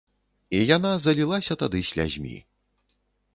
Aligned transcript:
І 0.59 0.61
яна 0.77 0.91
залілася 1.05 1.59
тады 1.65 1.83
слязьмі. 1.91 2.33